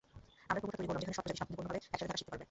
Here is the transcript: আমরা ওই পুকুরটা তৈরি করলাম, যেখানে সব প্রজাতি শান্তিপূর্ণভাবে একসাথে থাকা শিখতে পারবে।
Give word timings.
আমরা 0.49 0.59
ওই 0.61 0.61
পুকুরটা 0.61 0.79
তৈরি 0.79 0.87
করলাম, 0.89 0.99
যেখানে 1.01 1.17
সব 1.17 1.23
প্রজাতি 1.25 1.39
শান্তিপূর্ণভাবে 1.39 1.77
একসাথে 1.79 2.01
থাকা 2.01 2.17
শিখতে 2.19 2.27
পারবে। 2.31 2.39